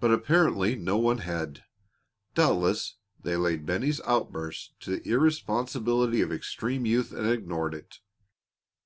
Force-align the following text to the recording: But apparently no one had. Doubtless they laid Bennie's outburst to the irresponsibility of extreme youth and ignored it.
But 0.00 0.12
apparently 0.12 0.76
no 0.76 0.96
one 0.96 1.18
had. 1.18 1.62
Doubtless 2.34 2.96
they 3.20 3.36
laid 3.36 3.66
Bennie's 3.66 4.00
outburst 4.06 4.80
to 4.80 4.90
the 4.96 5.06
irresponsibility 5.06 6.22
of 6.22 6.32
extreme 6.32 6.86
youth 6.86 7.12
and 7.12 7.26
ignored 7.28 7.74
it. 7.74 7.98